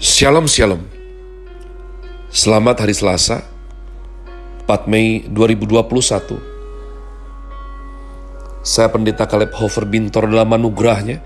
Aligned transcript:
Shalom 0.00 0.48
Shalom. 0.48 0.80
Selamat 2.32 2.80
hari 2.80 2.96
Selasa 2.96 3.44
4 4.64 4.88
Mei 4.88 5.28
2021 5.28 6.40
Saya 8.64 8.88
Pendeta 8.88 9.28
Kaleb 9.28 9.52
Hofer 9.52 9.84
Bintor 9.84 10.24
dalam 10.24 10.56
anugerahnya 10.56 11.20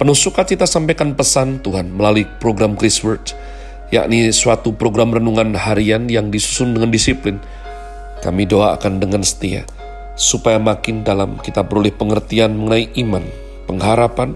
Penuh 0.00 0.16
sukacita 0.16 0.64
sampaikan 0.64 1.12
pesan 1.12 1.60
Tuhan 1.60 1.92
melalui 1.92 2.24
program 2.40 2.80
Chris 2.80 3.04
Word 3.04 3.36
yakni 3.92 4.32
suatu 4.32 4.72
program 4.72 5.12
renungan 5.12 5.52
harian 5.52 6.08
yang 6.08 6.32
disusun 6.32 6.72
dengan 6.72 6.88
disiplin. 6.88 7.36
Kami 8.24 8.48
doakan 8.48 9.04
dengan 9.04 9.20
setia 9.20 9.68
supaya 10.16 10.56
makin 10.56 11.04
dalam 11.04 11.36
kita 11.44 11.60
beroleh 11.60 11.92
pengertian 11.92 12.56
mengenai 12.56 12.88
iman, 13.04 13.24
pengharapan, 13.68 14.32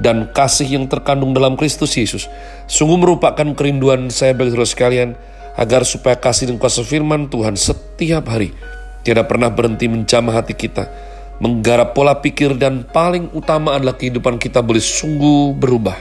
dan 0.00 0.28
kasih 0.32 0.76
yang 0.80 0.86
terkandung 0.86 1.32
dalam 1.32 1.56
Kristus 1.56 1.96
Yesus. 1.96 2.28
Sungguh 2.68 3.00
merupakan 3.00 3.46
kerinduan 3.56 4.12
saya 4.12 4.36
bagi 4.36 4.52
saudara 4.52 4.68
sekalian, 4.68 5.10
agar 5.56 5.88
supaya 5.88 6.16
kasih 6.20 6.52
dan 6.52 6.56
kuasa 6.60 6.84
firman 6.84 7.32
Tuhan 7.32 7.56
setiap 7.56 8.28
hari 8.28 8.52
tidak 9.00 9.32
pernah 9.32 9.48
berhenti 9.48 9.88
menjamah 9.88 10.42
hati 10.42 10.52
kita, 10.52 10.90
menggarap 11.40 11.96
pola 11.96 12.20
pikir 12.20 12.58
dan 12.60 12.84
paling 12.84 13.32
utama 13.32 13.72
adalah 13.72 13.96
kehidupan 13.96 14.36
kita 14.36 14.60
boleh 14.60 14.84
sungguh 14.84 15.56
berubah. 15.56 15.96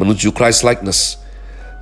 Menuju 0.00 0.32
Christ 0.32 0.64
likeness. 0.64 1.20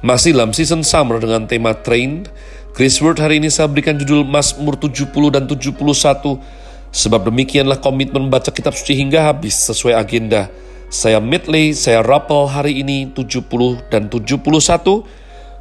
Masih 0.02 0.34
dalam 0.34 0.50
season 0.50 0.82
summer 0.82 1.22
dengan 1.22 1.46
tema 1.46 1.76
train, 1.76 2.26
Chris 2.74 2.98
Word 2.98 3.20
hari 3.20 3.38
ini 3.38 3.52
saya 3.52 3.68
berikan 3.68 3.94
judul 4.00 4.24
Mazmur 4.26 4.80
70 4.80 5.12
dan 5.30 5.44
71 5.46 6.40
Sebab 6.90 7.30
demikianlah 7.30 7.78
komitmen 7.78 8.26
membaca 8.26 8.50
kitab 8.50 8.74
suci 8.74 8.98
hingga 8.98 9.30
habis 9.30 9.54
sesuai 9.54 9.94
agenda. 9.94 10.50
Saya 10.90 11.22
Midley, 11.22 11.70
saya 11.70 12.02
rapel 12.02 12.50
hari 12.50 12.82
ini 12.82 13.06
70 13.14 13.94
dan 13.94 14.10
71, 14.10 15.06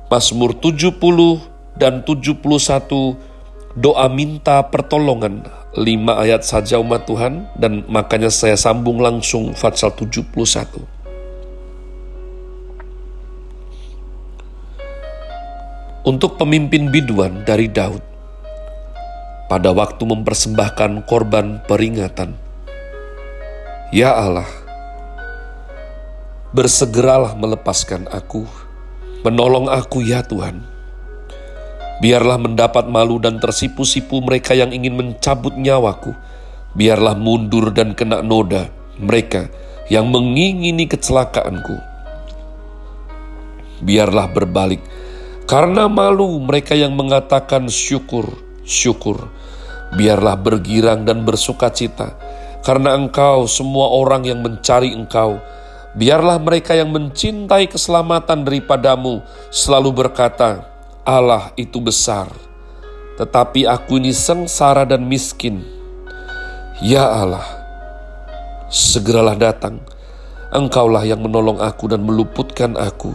Mazmur 0.09 0.57
70 0.57 0.97
dan 1.77 2.01
71, 2.01 3.13
doa 3.77 4.09
minta 4.09 4.65
pertolongan, 4.65 5.45
5 5.77 5.85
ayat 6.17 6.41
saja 6.41 6.81
umat 6.81 7.05
Tuhan, 7.05 7.45
dan 7.61 7.85
makanya 7.85 8.33
saya 8.33 8.57
sambung 8.57 8.97
langsung 8.97 9.53
Fatsal 9.53 9.93
71. 9.93 10.81
Untuk 16.09 16.41
pemimpin 16.41 16.89
biduan 16.89 17.45
dari 17.45 17.69
Daud, 17.69 18.01
pada 19.49 19.73
waktu 19.73 20.05
mempersembahkan 20.05 21.09
korban 21.09 21.65
peringatan. 21.65 22.37
Ya 23.89 24.13
Allah, 24.13 24.45
bersegeralah 26.53 27.33
melepaskan 27.33 28.05
aku, 28.13 28.45
menolong 29.25 29.65
aku 29.65 30.05
ya 30.05 30.21
Tuhan. 30.21 30.61
Biarlah 31.99 32.37
mendapat 32.39 32.87
malu 32.87 33.17
dan 33.17 33.41
tersipu-sipu 33.41 34.23
mereka 34.23 34.55
yang 34.55 34.71
ingin 34.71 34.95
mencabut 34.95 35.57
nyawaku. 35.57 36.13
Biarlah 36.77 37.17
mundur 37.17 37.73
dan 37.73 37.97
kena 37.97 38.21
noda 38.21 38.69
mereka 38.95 39.49
yang 39.89 40.07
mengingini 40.07 40.85
kecelakaanku. 40.85 41.75
Biarlah 43.81 44.29
berbalik 44.29 44.79
karena 45.49 45.89
malu 45.89 46.37
mereka 46.45 46.77
yang 46.77 46.93
mengatakan 46.93 47.65
syukur, 47.73 48.37
syukur 48.69 49.25
biarlah 49.93 50.37
bergirang 50.37 51.05
dan 51.05 51.25
bersuka 51.25 51.73
cita, 51.73 52.13
karena 52.61 52.93
engkau 52.93 53.49
semua 53.49 53.89
orang 53.89 54.25
yang 54.25 54.41
mencari 54.41 54.93
engkau. 54.93 55.41
Biarlah 55.97 56.37
mereka 56.37 56.77
yang 56.77 56.93
mencintai 56.93 57.65
keselamatan 57.65 58.45
daripadamu 58.45 59.25
selalu 59.49 60.05
berkata, 60.05 60.61
Allah 61.01 61.49
itu 61.57 61.81
besar, 61.81 62.29
tetapi 63.17 63.65
aku 63.65 63.97
ini 63.97 64.13
sengsara 64.13 64.85
dan 64.85 65.09
miskin. 65.09 65.65
Ya 66.77 67.09
Allah, 67.09 67.43
segeralah 68.69 69.33
datang, 69.33 69.81
engkaulah 70.53 71.01
yang 71.09 71.25
menolong 71.25 71.57
aku 71.57 71.89
dan 71.89 72.05
meluputkan 72.05 72.77
aku. 72.77 73.09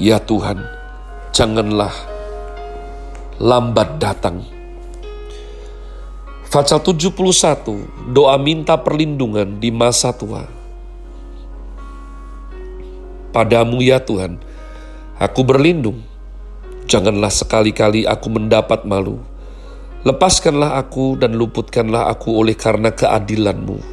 Ya 0.00 0.16
Tuhan, 0.16 0.64
janganlah 1.36 1.92
lambat 3.36 4.00
datang. 4.00 4.57
Fatsal 6.48 6.80
71, 6.80 8.08
doa 8.08 8.40
minta 8.40 8.80
perlindungan 8.80 9.60
di 9.60 9.68
masa 9.68 10.16
tua. 10.16 10.48
Padamu 13.36 13.84
ya 13.84 14.00
Tuhan, 14.00 14.40
aku 15.20 15.44
berlindung. 15.44 16.00
Janganlah 16.88 17.28
sekali-kali 17.28 18.08
aku 18.08 18.32
mendapat 18.32 18.88
malu. 18.88 19.20
Lepaskanlah 20.08 20.80
aku 20.80 21.20
dan 21.20 21.36
luputkanlah 21.36 22.08
aku 22.08 22.40
oleh 22.40 22.56
karena 22.56 22.96
keadilanmu. 22.96 23.84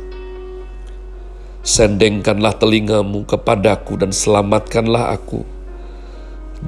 Sendengkanlah 1.59 2.55
telingamu 2.55 3.27
kepadaku 3.27 3.99
dan 3.99 4.15
selamatkanlah 4.15 5.11
aku. 5.11 5.43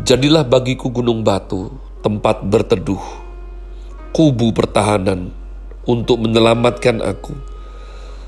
Jadilah 0.03 0.43
bagiku 0.43 0.91
gunung 0.91 1.23
batu, 1.23 1.71
tempat 2.03 2.43
berteduh, 2.43 2.99
kubu 4.11 4.51
pertahanan, 4.51 5.36
untuk 5.87 6.19
menyelamatkan 6.21 6.99
aku. 6.99 7.33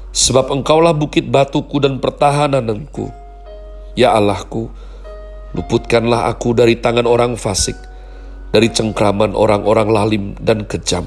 Sebab 0.09 0.49
engkaulah 0.49 0.95
bukit 0.95 1.29
batuku 1.29 1.77
dan 1.77 2.01
pertahananku. 2.01 3.13
Ya 3.93 4.15
Allahku, 4.15 4.71
luputkanlah 5.53 6.31
aku 6.31 6.57
dari 6.57 6.79
tangan 6.79 7.05
orang 7.05 7.37
fasik, 7.37 7.77
dari 8.49 8.71
cengkraman 8.73 9.37
orang-orang 9.37 9.87
lalim 9.91 10.23
dan 10.41 10.65
kejam. 10.65 11.05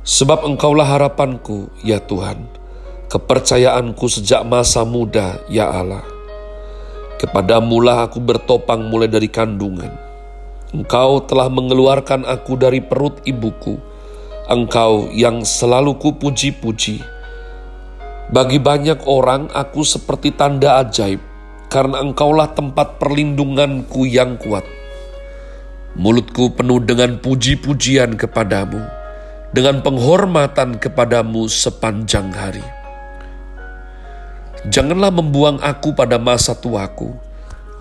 Sebab 0.00 0.48
engkaulah 0.48 0.88
harapanku, 0.88 1.68
ya 1.84 2.00
Tuhan, 2.00 2.48
kepercayaanku 3.12 4.08
sejak 4.08 4.40
masa 4.48 4.88
muda, 4.88 5.36
ya 5.52 5.68
Allah. 5.68 6.06
Kepadamulah 7.20 8.08
aku 8.08 8.16
bertopang 8.16 8.88
mulai 8.88 9.04
dari 9.04 9.28
kandungan 9.28 10.09
Engkau 10.70 11.26
telah 11.26 11.50
mengeluarkan 11.50 12.22
aku 12.22 12.54
dari 12.54 12.78
perut 12.78 13.18
ibuku. 13.26 13.74
Engkau 14.46 15.10
yang 15.10 15.42
selalu 15.42 15.98
kupuji-puji. 15.98 17.02
Bagi 18.30 18.62
banyak 18.62 19.02
orang, 19.10 19.50
aku 19.50 19.82
seperti 19.82 20.30
tanda 20.30 20.78
ajaib, 20.78 21.18
karena 21.66 21.98
engkaulah 21.98 22.54
tempat 22.54 23.02
perlindunganku 23.02 24.06
yang 24.06 24.38
kuat. 24.38 24.62
Mulutku 25.98 26.54
penuh 26.54 26.78
dengan 26.78 27.18
puji-pujian 27.18 28.14
kepadamu, 28.14 28.78
dengan 29.50 29.82
penghormatan 29.82 30.78
kepadamu 30.78 31.50
sepanjang 31.50 32.30
hari. 32.30 32.62
Janganlah 34.70 35.10
membuang 35.10 35.58
aku 35.58 35.98
pada 35.98 36.14
masa 36.14 36.54
tuaku, 36.54 37.18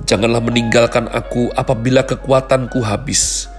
Janganlah 0.07 0.39
meninggalkan 0.39 1.11
aku 1.11 1.51
apabila 1.55 2.07
kekuatanku 2.07 2.79
habis. 2.83 3.51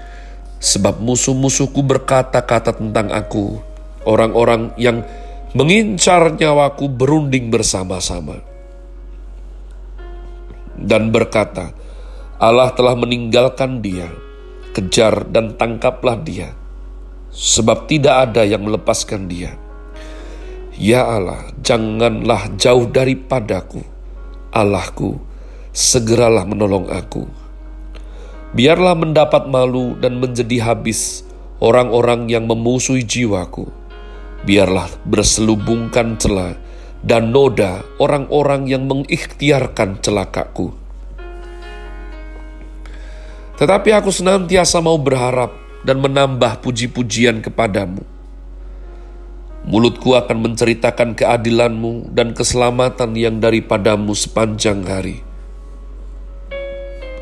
Sebab 0.61 1.01
musuh-musuhku 1.01 1.81
berkata-kata 1.81 2.77
tentang 2.77 3.13
aku. 3.13 3.61
Orang-orang 4.05 4.73
yang 4.81 5.05
mengincar 5.57 6.37
nyawaku 6.37 6.89
berunding 6.89 7.49
bersama-sama. 7.49 8.41
Dan 10.81 11.13
berkata, 11.13 11.77
Allah 12.41 12.73
telah 12.73 12.97
meninggalkan 12.97 13.85
dia. 13.85 14.09
Kejar 14.73 15.29
dan 15.29 15.57
tangkaplah 15.61 16.17
dia. 16.21 16.57
Sebab 17.31 17.85
tidak 17.85 18.31
ada 18.31 18.43
yang 18.49 18.65
melepaskan 18.65 19.29
dia. 19.29 19.55
Ya 20.81 21.05
Allah, 21.05 21.53
janganlah 21.61 22.57
jauh 22.57 22.89
daripadaku. 22.89 23.85
Allahku, 24.51 25.21
segeralah 25.71 26.43
menolong 26.43 26.91
aku. 26.91 27.27
Biarlah 28.51 28.99
mendapat 28.99 29.47
malu 29.47 29.95
dan 30.03 30.19
menjadi 30.19 30.75
habis 30.75 31.23
orang-orang 31.63 32.27
yang 32.27 32.51
memusuhi 32.51 33.07
jiwaku. 33.07 33.71
Biarlah 34.43 34.91
berselubungkan 35.07 36.19
celah 36.19 36.59
dan 37.07 37.31
noda 37.31 37.87
orang-orang 38.03 38.67
yang 38.67 38.91
mengikhtiarkan 38.91 40.03
celakaku. 40.03 40.75
Tetapi 43.61 43.91
aku 43.93 44.11
senantiasa 44.11 44.81
mau 44.81 44.97
berharap 44.97 45.53
dan 45.85 46.01
menambah 46.01 46.65
puji-pujian 46.65 47.45
kepadamu. 47.45 48.03
Mulutku 49.69 50.17
akan 50.17 50.41
menceritakan 50.41 51.13
keadilanmu 51.13 52.17
dan 52.17 52.33
keselamatan 52.33 53.13
yang 53.13 53.37
daripadamu 53.45 54.17
sepanjang 54.17 54.89
hari 54.89 55.30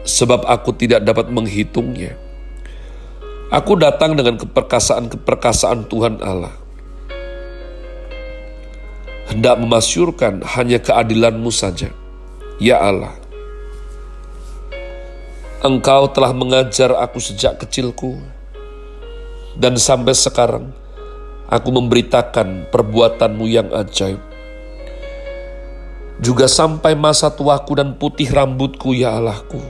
sebab 0.09 0.49
aku 0.49 0.73
tidak 0.73 1.05
dapat 1.05 1.29
menghitungnya. 1.29 2.17
Aku 3.53 3.77
datang 3.77 4.17
dengan 4.17 4.41
keperkasaan-keperkasaan 4.41 5.85
Tuhan 5.89 6.25
Allah. 6.25 6.53
hendak 9.29 9.61
memasyurkan 9.61 10.41
hanya 10.57 10.81
keadilan-Mu 10.81 11.53
saja. 11.53 11.93
Ya 12.59 12.81
Allah, 12.83 13.15
Engkau 15.63 16.11
telah 16.11 16.35
mengajar 16.35 16.91
aku 16.99 17.23
sejak 17.23 17.63
kecilku, 17.63 18.19
dan 19.55 19.79
sampai 19.79 20.17
sekarang 20.17 20.75
aku 21.47 21.69
memberitakan 21.71 22.67
perbuatanmu 22.75 23.47
yang 23.47 23.71
ajaib. 23.71 24.19
Juga 26.19 26.51
sampai 26.51 26.99
masa 26.99 27.31
tuaku 27.31 27.79
dan 27.79 27.95
putih 27.95 28.27
rambutku, 28.27 28.91
ya 28.91 29.15
Allahku, 29.15 29.63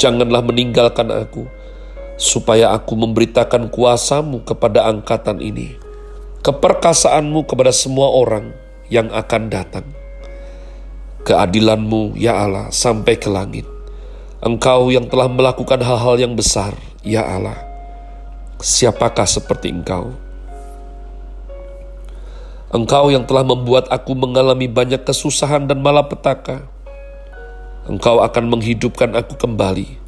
janganlah 0.00 0.40
meninggalkan 0.40 1.12
aku, 1.12 1.44
supaya 2.16 2.72
aku 2.72 2.94
memberitakan 2.94 3.68
kuasamu 3.68 4.42
kepada 4.46 4.88
angkatan 4.88 5.42
ini, 5.42 5.76
keperkasaanmu 6.40 7.44
kepada 7.44 7.74
semua 7.74 8.12
orang 8.12 8.54
yang 8.88 9.10
akan 9.12 9.52
datang. 9.52 9.86
Keadilanmu, 11.24 12.20
ya 12.20 12.36
Allah, 12.36 12.68
sampai 12.68 13.16
ke 13.16 13.32
langit. 13.32 13.64
Engkau 14.44 14.92
yang 14.92 15.08
telah 15.08 15.24
melakukan 15.24 15.80
hal-hal 15.80 16.20
yang 16.20 16.36
besar, 16.36 16.76
ya 17.00 17.24
Allah. 17.24 17.56
Siapakah 18.60 19.24
seperti 19.24 19.72
engkau? 19.72 20.12
Engkau 22.74 23.06
yang 23.08 23.24
telah 23.24 23.46
membuat 23.46 23.88
aku 23.88 24.12
mengalami 24.18 24.66
banyak 24.66 25.00
kesusahan 25.06 25.64
dan 25.64 25.80
malapetaka. 25.80 26.73
Engkau 27.84 28.24
akan 28.24 28.44
menghidupkan 28.48 29.12
aku 29.16 29.36
kembali. 29.36 30.00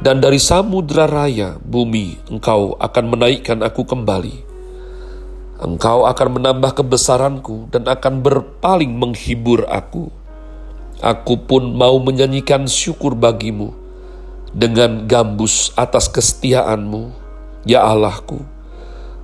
Dan 0.00 0.20
dari 0.20 0.36
samudra 0.36 1.08
raya, 1.08 1.56
bumi, 1.60 2.20
engkau 2.28 2.76
akan 2.76 3.04
menaikkan 3.16 3.64
aku 3.64 3.88
kembali 3.88 4.46
Engkau 5.56 6.04
akan 6.04 6.36
menambah 6.36 6.76
kebesaranku 6.76 7.72
dan 7.72 7.88
akan 7.88 8.20
berpaling 8.20 8.92
menghibur 8.92 9.64
aku. 9.72 10.12
Aku 11.00 11.40
pun 11.48 11.72
mau 11.72 11.96
menyanyikan 11.96 12.68
syukur 12.68 13.16
bagimu 13.16 13.72
dengan 14.52 15.08
gambus 15.08 15.72
atas 15.72 16.12
kesetiaanmu, 16.12 17.08
ya 17.64 17.88
Allahku. 17.88 18.44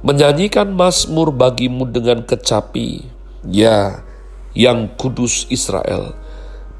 Menyanyikan 0.01 0.73
mazmur 0.73 1.37
bagimu 1.37 1.85
dengan 1.85 2.25
kecapi, 2.25 3.05
ya 3.45 4.01
yang 4.57 4.89
kudus 4.97 5.45
Israel. 5.53 6.17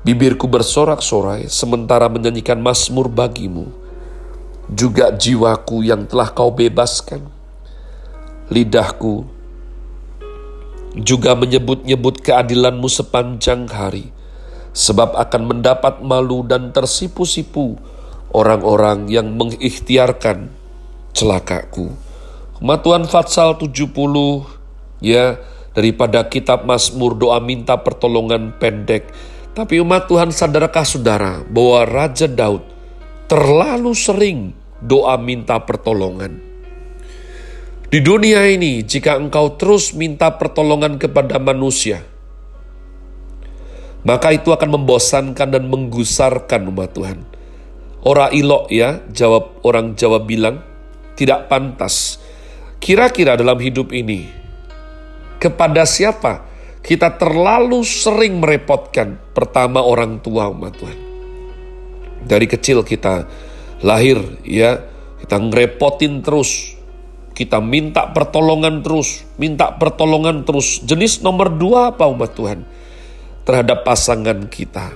Bibirku 0.02 0.50
bersorak-sorai 0.50 1.46
sementara 1.46 2.10
menyanyikan 2.10 2.58
mazmur 2.58 3.06
bagimu. 3.06 3.70
Juga 4.66 5.14
jiwaku 5.14 5.87
yang 5.87 6.10
telah 6.10 6.34
kau 6.34 6.50
bebaskan. 6.50 7.22
Lidahku 8.50 9.43
juga 10.99 11.32
menyebut-nyebut 11.32 12.20
keadilanmu 12.20 12.84
sepanjang 12.84 13.64
hari, 13.72 14.12
sebab 14.76 15.16
akan 15.16 15.43
mendapat 15.49 16.04
malu 16.04 16.44
dan 16.44 16.69
tersipu-sipu 16.75 17.81
orang-orang 18.32 19.08
yang 19.08 19.32
mengikhtiarkan 19.37 20.52
celakaku. 21.16 21.93
Matuan 22.60 23.08
Fatsal 23.08 23.56
70 23.58 23.93
ya 25.02 25.40
daripada 25.72 26.28
kitab 26.28 26.69
Mazmur 26.69 27.16
doa 27.16 27.40
minta 27.40 27.81
pertolongan 27.81 28.54
pendek. 28.60 29.08
Tapi 29.52 29.84
umat 29.84 30.08
Tuhan 30.08 30.32
sadarkah 30.32 30.84
saudara 30.88 31.44
bahwa 31.44 31.84
Raja 31.84 32.25
Daud 32.25 32.64
terlalu 33.28 33.93
sering 33.93 34.56
doa 34.81 35.20
minta 35.20 35.60
pertolongan. 35.60 36.40
Di 37.93 38.00
dunia 38.00 38.49
ini, 38.49 38.81
jika 38.81 39.20
engkau 39.20 39.60
terus 39.60 39.93
minta 39.93 40.32
pertolongan 40.40 40.96
kepada 40.96 41.37
manusia, 41.37 42.00
maka 44.08 44.32
itu 44.32 44.49
akan 44.49 44.81
membosankan 44.81 45.49
dan 45.52 45.69
menggusarkan 45.69 46.72
umat 46.72 46.96
Tuhan. 46.96 47.20
Ora 48.08 48.32
ilok 48.32 48.72
ya, 48.72 49.04
jawab 49.12 49.60
orang 49.69 49.93
Jawa 49.93 50.25
bilang, 50.25 50.64
tidak 51.12 51.52
pantas. 51.52 52.16
Kira-kira 52.81 53.37
dalam 53.37 53.60
hidup 53.60 53.93
ini, 53.93 54.32
kepada 55.37 55.84
siapa 55.84 56.51
kita 56.82 57.14
terlalu 57.14 57.87
sering 57.87 58.43
merepotkan? 58.43 59.17
Pertama 59.32 59.81
orang 59.81 60.19
tua 60.19 60.50
umat 60.50 60.75
Tuhan. 60.75 60.99
Dari 62.26 62.46
kecil 62.50 62.82
kita 62.82 63.26
lahir 63.87 64.19
ya, 64.43 64.82
kita 65.23 65.38
ngerepotin 65.38 66.23
terus, 66.23 66.75
kita 67.32 67.62
minta 67.62 68.11
pertolongan 68.11 68.82
terus, 68.82 69.23
minta 69.38 69.75
pertolongan 69.79 70.43
terus. 70.43 70.82
Jenis 70.82 71.23
nomor 71.23 71.55
dua 71.55 71.94
apa 71.94 72.11
umat 72.11 72.34
Tuhan? 72.34 72.67
Terhadap 73.43 73.82
pasangan 73.87 74.46
kita. 74.50 74.94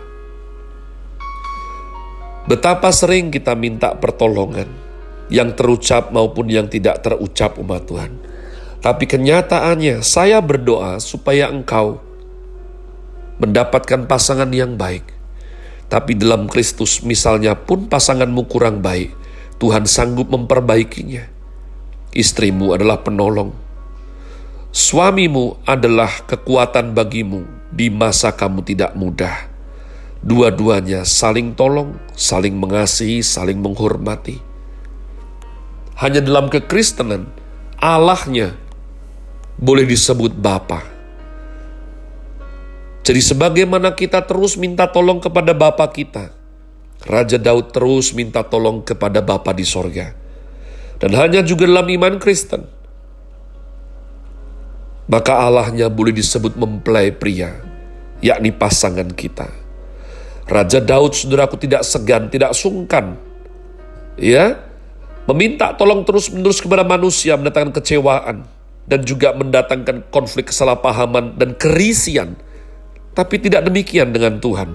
Betapa 2.47 2.95
sering 2.95 3.35
kita 3.35 3.59
minta 3.59 3.99
pertolongan, 3.99 4.71
yang 5.27 5.55
terucap 5.59 6.15
maupun 6.15 6.47
yang 6.47 6.71
tidak 6.71 7.03
terucap 7.03 7.59
umat 7.59 7.83
Tuhan. 7.91 8.13
Tapi 8.87 9.03
kenyataannya 9.11 9.99
saya 10.07 10.39
berdoa 10.39 11.03
supaya 11.03 11.51
engkau 11.51 11.99
mendapatkan 13.43 14.07
pasangan 14.07 14.47
yang 14.55 14.79
baik. 14.79 15.03
Tapi 15.91 16.15
dalam 16.15 16.47
Kristus 16.47 17.03
misalnya 17.03 17.59
pun 17.59 17.91
pasanganmu 17.91 18.47
kurang 18.47 18.87
baik, 18.87 19.11
Tuhan 19.59 19.91
sanggup 19.91 20.31
memperbaikinya 20.31 21.35
istrimu 22.15 22.79
adalah 22.79 23.03
penolong. 23.03 23.51
Suamimu 24.71 25.67
adalah 25.67 26.23
kekuatan 26.23 26.95
bagimu 26.95 27.43
di 27.75 27.91
masa 27.91 28.39
kamu 28.39 28.63
tidak 28.63 28.95
mudah. 28.95 29.51
Dua-duanya 30.23 31.03
saling 31.03 31.59
tolong, 31.59 31.99
saling 32.15 32.55
mengasihi, 32.55 33.27
saling 33.27 33.59
menghormati. 33.59 34.39
Hanya 35.99 36.23
dalam 36.23 36.47
kekristenan, 36.47 37.35
Allahnya 37.83 38.66
boleh 39.57 39.89
disebut 39.89 40.37
Bapa. 40.37 40.85
Jadi 43.07 43.21
sebagaimana 43.23 43.95
kita 43.95 44.25
terus 44.27 44.59
minta 44.59 44.91
tolong 44.91 45.23
kepada 45.23 45.55
Bapa 45.55 45.87
kita, 45.89 46.35
Raja 47.07 47.39
Daud 47.39 47.71
terus 47.71 48.11
minta 48.13 48.43
tolong 48.43 48.83
kepada 48.83 49.23
Bapa 49.23 49.55
di 49.55 49.63
sorga 49.63 50.27
dan 50.97 51.13
hanya 51.15 51.45
juga 51.45 51.69
dalam 51.69 51.87
iman 51.87 52.17
Kristen. 52.17 52.67
Maka 55.07 55.39
Allahnya 55.39 55.87
boleh 55.87 56.11
disebut 56.11 56.59
mempelai 56.59 57.15
pria, 57.15 57.63
yakni 58.19 58.51
pasangan 58.51 59.07
kita. 59.15 59.47
Raja 60.51 60.83
Daud, 60.83 61.15
saudaraku 61.15 61.63
tidak 61.63 61.87
segan, 61.87 62.27
tidak 62.27 62.51
sungkan, 62.59 63.15
ya, 64.19 64.59
meminta 65.31 65.79
tolong 65.79 66.03
terus-menerus 66.03 66.59
kepada 66.59 66.83
manusia, 66.83 67.39
mendatangkan 67.39 67.75
kecewaan, 67.79 68.51
dan 68.87 69.03
juga 69.03 69.35
mendatangkan 69.35 70.09
konflik 70.15 70.51
kesalahpahaman 70.51 71.35
dan 71.39 71.59
kerisian. 71.59 72.39
Tapi 73.13 73.41
tidak 73.43 73.67
demikian 73.67 74.15
dengan 74.15 74.39
Tuhan. 74.39 74.71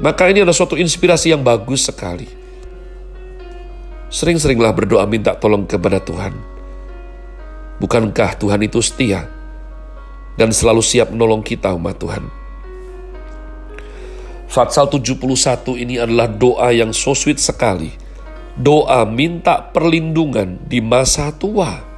Maka 0.00 0.32
ini 0.32 0.42
adalah 0.42 0.56
suatu 0.56 0.74
inspirasi 0.74 1.30
yang 1.30 1.42
bagus 1.46 1.86
sekali 1.86 2.44
Sering-seringlah 4.14 4.70
berdoa 4.70 5.02
minta 5.10 5.34
tolong 5.34 5.66
kepada 5.66 5.98
Tuhan. 5.98 6.30
Bukankah 7.82 8.38
Tuhan 8.38 8.62
itu 8.62 8.78
setia 8.78 9.26
dan 10.38 10.54
selalu 10.54 10.86
siap 10.86 11.10
menolong 11.10 11.42
kita 11.42 11.74
umat 11.74 11.98
Tuhan? 11.98 12.22
Fatsal 14.46 14.86
71 14.86 15.82
ini 15.82 15.98
adalah 15.98 16.30
doa 16.30 16.70
yang 16.70 16.94
so 16.94 17.10
sweet 17.10 17.42
sekali. 17.42 17.90
Doa 18.54 19.02
minta 19.02 19.58
perlindungan 19.58 20.62
di 20.62 20.78
masa 20.78 21.34
tua. 21.34 21.93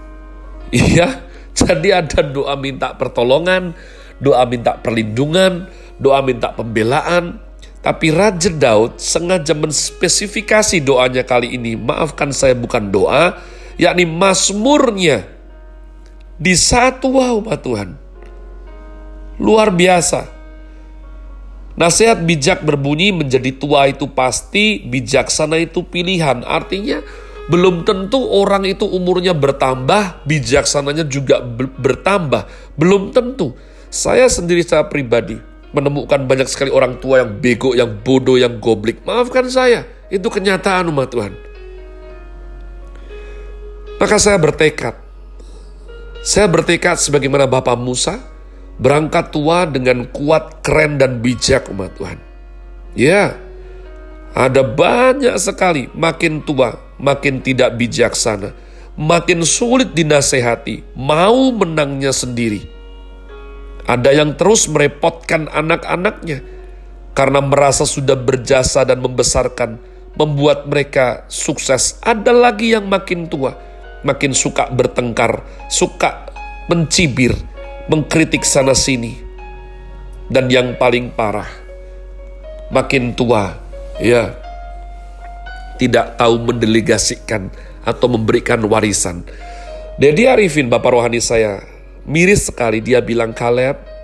Iya, 0.75 1.23
jadi 1.55 2.03
ada 2.03 2.21
doa 2.27 2.59
minta 2.59 2.95
pertolongan, 2.99 3.73
doa 4.19 4.43
minta 4.45 4.75
perlindungan, 4.77 5.71
doa 5.97 6.21
minta 6.21 6.51
pembelaan, 6.53 7.39
tapi 7.87 8.11
Raja 8.11 8.51
Daud 8.51 8.99
sengaja 8.99 9.55
menspesifikasi 9.55 10.83
doanya 10.83 11.23
kali 11.23 11.55
ini. 11.55 11.79
Maafkan 11.79 12.35
saya 12.35 12.59
bukan 12.59 12.91
doa, 12.91 13.39
yakni 13.79 14.03
masmurnya. 14.03 15.23
Di 16.37 16.53
satu 16.59 17.15
wow 17.17 17.41
Tuhan. 17.57 17.95
Luar 19.39 19.71
biasa. 19.71 20.35
Nasihat 21.77 22.25
bijak 22.25 22.65
berbunyi 22.65 23.13
menjadi 23.13 23.53
tua 23.53 23.87
itu 23.87 24.09
pasti, 24.09 24.81
bijaksana 24.83 25.61
itu 25.61 25.85
pilihan. 25.85 26.41
Artinya 26.43 27.05
belum 27.47 27.87
tentu 27.87 28.19
orang 28.19 28.67
itu 28.67 28.83
umurnya 28.87 29.31
bertambah, 29.35 30.27
bijaksananya 30.27 31.07
juga 31.07 31.43
bertambah. 31.79 32.75
Belum 32.75 33.15
tentu. 33.15 33.55
Saya 33.87 34.27
sendiri 34.27 34.67
secara 34.67 34.91
pribadi 34.91 35.39
menemukan 35.71 36.27
banyak 36.27 36.49
sekali 36.51 36.75
orang 36.75 36.99
tua 36.99 37.23
yang 37.23 37.39
bego, 37.39 37.77
yang 37.77 38.03
bodoh, 38.03 38.35
yang 38.35 38.59
goblik. 38.59 39.03
Maafkan 39.07 39.47
saya, 39.47 39.87
itu 40.11 40.27
kenyataan 40.27 40.91
umat 40.91 41.09
Tuhan. 41.13 41.33
Maka 43.97 44.17
saya 44.19 44.37
bertekad. 44.37 44.99
Saya 46.27 46.51
bertekad 46.51 46.99
sebagaimana 46.99 47.47
Bapak 47.47 47.79
Musa, 47.79 48.19
Berangkat 48.77 49.33
tua 49.33 49.65
dengan 49.65 50.05
kuat, 50.13 50.61
keren, 50.61 51.01
dan 51.01 51.25
bijak 51.25 51.73
umat 51.73 51.97
Tuhan. 51.97 52.21
Ya, 52.93 53.41
ada 54.37 54.61
banyak 54.61 55.33
sekali 55.41 55.89
makin 55.97 56.45
tua, 56.45 56.77
makin 56.97 57.45
tidak 57.45 57.77
bijaksana, 57.77 58.53
makin 58.97 59.45
sulit 59.45 59.93
dinasehati, 59.93 60.97
mau 60.97 61.53
menangnya 61.53 62.13
sendiri. 62.13 62.65
Ada 63.87 64.11
yang 64.11 64.35
terus 64.35 64.67
merepotkan 64.67 65.47
anak-anaknya 65.47 66.43
karena 67.15 67.39
merasa 67.39 67.87
sudah 67.87 68.19
berjasa 68.19 68.83
dan 68.83 68.99
membesarkan, 68.99 69.79
membuat 70.19 70.67
mereka 70.67 71.25
sukses. 71.31 71.97
Ada 72.03 72.35
lagi 72.35 72.75
yang 72.75 72.91
makin 72.91 73.31
tua, 73.31 73.55
makin 74.03 74.35
suka 74.35 74.67
bertengkar, 74.75 75.45
suka 75.71 76.27
mencibir, 76.67 77.33
mengkritik 77.87 78.43
sana-sini. 78.43 79.23
Dan 80.27 80.51
yang 80.51 80.75
paling 80.75 81.15
parah, 81.15 81.47
makin 82.75 83.15
tua, 83.15 83.55
ya, 84.03 84.35
tidak 85.77 86.17
tahu 86.21 86.53
mendelegasikan 86.53 87.53
atau 87.87 88.07
memberikan 88.11 88.61
warisan. 88.67 89.23
Dedi 89.97 90.29
Arifin, 90.29 90.69
Bapak 90.69 90.93
Rohani 90.93 91.23
saya, 91.23 91.65
miris 92.05 92.53
sekali 92.53 92.85
dia 92.85 93.01
bilang, 93.01 93.33
Kaleb, 93.33 93.97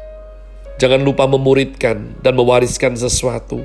Jangan 0.83 0.99
lupa 1.07 1.31
memuridkan 1.31 2.19
dan 2.27 2.35
mewariskan 2.35 2.99
sesuatu. 2.99 3.63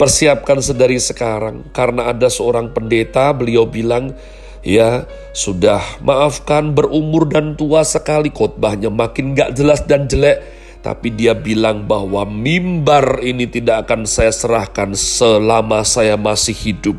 Persiapkan 0.00 0.60
sedari 0.64 0.96
sekarang, 0.96 1.68
karena 1.72 2.08
ada 2.08 2.32
seorang 2.32 2.72
pendeta, 2.72 3.28
beliau 3.36 3.68
bilang, 3.68 4.16
Ya, 4.64 5.06
sudah 5.30 5.84
maafkan 6.02 6.74
berumur 6.74 7.28
dan 7.30 7.54
tua 7.54 7.86
sekali 7.86 8.34
khotbahnya 8.34 8.90
makin 8.90 9.36
gak 9.36 9.54
jelas 9.54 9.84
dan 9.86 10.10
jelek. 10.10 10.42
Tapi 10.82 11.14
dia 11.14 11.38
bilang 11.38 11.86
bahwa 11.86 12.26
mimbar 12.26 13.22
ini 13.22 13.46
tidak 13.46 13.86
akan 13.86 14.08
saya 14.08 14.34
serahkan 14.34 14.96
selama 14.96 15.84
saya 15.86 16.18
masih 16.18 16.56
hidup. 16.56 16.98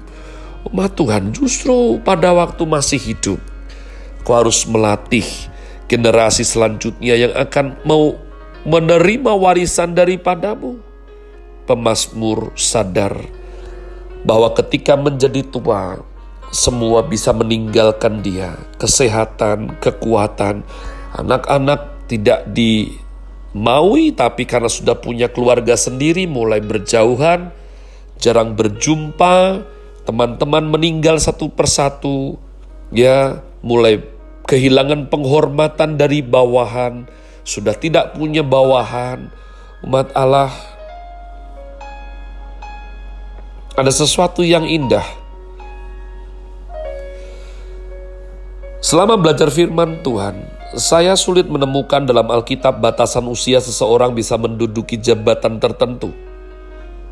Umat 0.67 0.99
Tuhan 0.99 1.31
justru 1.31 1.95
pada 2.03 2.35
waktu 2.35 2.67
masih 2.67 2.99
hidup. 2.99 3.39
Kau 4.27 4.35
harus 4.35 4.67
melatih 4.67 5.23
generasi 5.87 6.43
selanjutnya 6.43 7.15
yang 7.15 7.31
akan 7.31 7.79
mau 7.87 8.19
menerima 8.67 9.31
warisan 9.31 9.95
daripadamu. 9.95 10.83
Pemasmur 11.63 12.51
sadar 12.59 13.15
bahwa 14.27 14.51
ketika 14.59 14.99
menjadi 14.99 15.39
tua, 15.47 16.03
semua 16.51 17.03
bisa 17.07 17.31
meninggalkan 17.31 18.19
dia. 18.19 18.59
Kesehatan, 18.75 19.79
kekuatan, 19.79 20.67
anak-anak 21.15 22.11
tidak 22.11 22.43
dimaui, 22.51 24.11
tapi 24.11 24.43
karena 24.43 24.67
sudah 24.67 24.99
punya 24.99 25.31
keluarga 25.31 25.79
sendiri, 25.79 26.27
mulai 26.27 26.59
berjauhan, 26.59 27.55
jarang 28.19 28.55
berjumpa, 28.55 29.63
teman-teman 30.07 30.63
meninggal 30.63 31.19
satu 31.19 31.51
persatu, 31.51 32.39
ya 32.95 33.43
mulai 33.59 33.99
kehilangan 34.47 35.11
penghormatan 35.11 35.99
dari 35.99 36.23
bawahan, 36.23 37.03
sudah 37.43 37.75
tidak 37.75 38.15
punya 38.15 38.39
bawahan, 38.39 39.27
umat 39.83 40.15
Allah, 40.15 40.55
ada 43.75 43.91
sesuatu 43.91 44.47
yang 44.47 44.63
indah. 44.63 45.03
Selama 48.79 49.19
belajar 49.19 49.51
firman 49.51 49.99
Tuhan, 49.99 50.47
saya 50.79 51.19
sulit 51.19 51.51
menemukan 51.51 52.07
dalam 52.07 52.31
Alkitab 52.31 52.79
batasan 52.79 53.27
usia 53.27 53.59
seseorang 53.59 54.15
bisa 54.15 54.39
menduduki 54.39 54.95
jabatan 54.95 55.59
tertentu, 55.59 56.15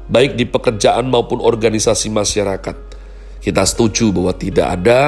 baik 0.10 0.38
di 0.38 0.46
pekerjaan 0.46 1.10
maupun 1.10 1.42
organisasi 1.42 2.14
masyarakat. 2.14 2.76
Kita 3.42 3.62
setuju 3.66 4.10
bahwa 4.10 4.34
tidak 4.34 4.68
ada 4.82 5.00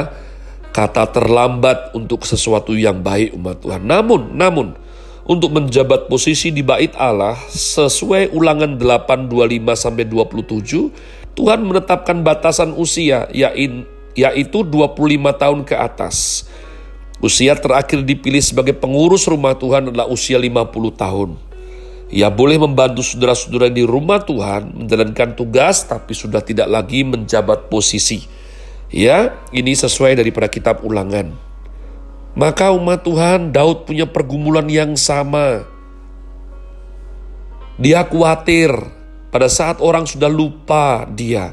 kata 0.70 1.10
terlambat 1.10 1.98
untuk 1.98 2.22
sesuatu 2.25 2.77
yang 2.77 3.01
baik 3.01 3.34
umat 3.34 3.58
Tuhan. 3.66 3.82
Namun, 3.82 4.38
namun, 4.38 4.77
untuk 5.27 5.51
menjabat 5.51 6.08
posisi 6.08 6.54
di 6.54 6.63
bait 6.63 6.96
Allah 6.96 7.36
sesuai 7.51 8.32
ulangan 8.32 8.80
8 8.80 9.27
25 9.27 9.75
sampai 9.75 10.06
27 10.08 11.36
Tuhan 11.36 11.60
menetapkan 11.68 12.24
batasan 12.24 12.74
usia 12.74 13.27
yaitu 14.18 14.66
25 14.66 14.98
tahun 15.38 15.60
ke 15.68 15.75
atas. 15.77 16.48
Usia 17.18 17.54
terakhir 17.58 18.06
dipilih 18.06 18.42
sebagai 18.42 18.74
pengurus 18.77 19.25
rumah 19.25 19.54
Tuhan 19.58 19.89
adalah 19.89 20.10
usia 20.10 20.38
50 20.38 20.74
tahun. 20.94 21.47
Ia 22.08 22.32
boleh 22.32 22.56
membantu 22.56 23.04
saudara-saudara 23.04 23.68
di 23.68 23.84
rumah 23.84 24.24
Tuhan 24.24 24.72
menjalankan 24.72 25.36
tugas 25.36 25.84
tapi 25.84 26.16
sudah 26.16 26.40
tidak 26.40 26.72
lagi 26.72 27.04
menjabat 27.04 27.68
posisi. 27.68 28.24
Ya, 28.88 29.36
ini 29.52 29.76
sesuai 29.76 30.16
daripada 30.16 30.48
kitab 30.48 30.80
ulangan. 30.88 31.36
Maka 32.38 32.72
umat 32.72 33.04
Tuhan, 33.04 33.52
Daud 33.52 33.84
punya 33.84 34.08
pergumulan 34.08 34.64
yang 34.72 34.96
sama. 34.96 35.68
Dia 37.76 38.08
khawatir 38.08 38.72
pada 39.28 39.52
saat 39.52 39.84
orang 39.84 40.08
sudah 40.08 40.32
lupa 40.32 41.04
dia. 41.12 41.52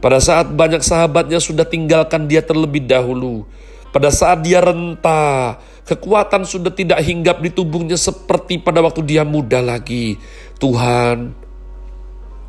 Pada 0.00 0.16
saat 0.22 0.48
banyak 0.48 0.80
sahabatnya 0.80 1.42
sudah 1.42 1.68
tinggalkan 1.68 2.24
dia 2.24 2.40
terlebih 2.40 2.88
dahulu. 2.88 3.44
Pada 3.92 4.08
saat 4.08 4.40
dia 4.40 4.64
renta, 4.64 5.60
kekuatan 5.84 6.48
sudah 6.48 6.72
tidak 6.72 7.00
hinggap 7.04 7.40
di 7.44 7.52
tubuhnya 7.52 7.96
seperti 7.96 8.60
pada 8.60 8.80
waktu 8.80 9.04
dia 9.04 9.22
muda 9.22 9.60
lagi. 9.60 10.16
Tuhan, 10.56 11.36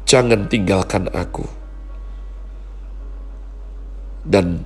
jangan 0.08 0.48
tinggalkan 0.48 1.12
aku. 1.12 1.46
Dan 4.26 4.66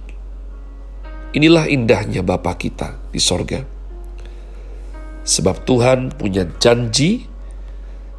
Inilah 1.29 1.69
indahnya 1.69 2.25
Bapa 2.25 2.57
kita 2.57 2.97
di 3.13 3.21
sorga. 3.21 3.61
Sebab 5.21 5.61
Tuhan 5.61 6.09
punya 6.17 6.49
janji, 6.57 7.29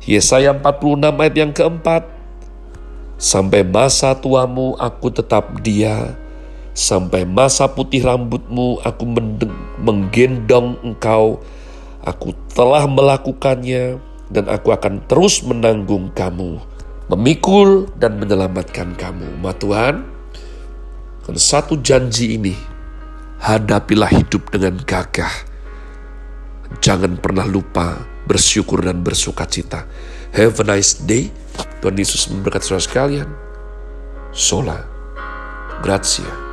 Yesaya 0.07 0.55
46 0.55 1.19
ayat 1.19 1.35
yang 1.35 1.51
keempat, 1.51 2.03
Sampai 3.21 3.67
masa 3.67 4.17
tuamu 4.17 4.79
aku 4.81 5.13
tetap 5.13 5.61
dia, 5.61 6.17
sampai 6.75 7.27
masa 7.27 7.69
putih 7.71 8.03
rambutmu 8.05 8.81
aku 8.83 9.05
menggendong 9.83 10.79
engkau, 10.83 11.43
aku 12.05 12.33
telah 12.55 12.87
melakukannya 12.87 13.99
dan 14.31 14.45
aku 14.47 14.71
akan 14.71 15.03
terus 15.11 15.43
menanggung 15.43 16.15
kamu, 16.15 16.63
memikul 17.11 17.91
dan 17.99 18.17
menyelamatkan 18.17 18.95
kamu. 18.95 19.43
Ma 19.43 19.51
Tuhan, 19.55 20.07
satu 21.31 21.79
janji 21.79 22.39
ini 22.39 22.55
hadapilah 23.41 24.11
hidup 24.11 24.51
dengan 24.51 24.79
gagah. 24.83 25.33
Jangan 26.79 27.19
pernah 27.19 27.47
lupa 27.47 27.99
bersyukur 28.31 28.87
dan 28.87 29.03
bersuka 29.03 29.43
cita. 29.47 29.87
Have 30.31 30.63
a 30.63 30.65
nice 30.67 30.95
day. 31.03 31.35
Tuhan 31.83 31.99
Yesus 31.99 32.31
memberkati 32.31 32.63
saudara 32.63 32.87
sekalian. 32.87 33.29
Sola. 34.31 34.79
Grazie. 35.83 36.50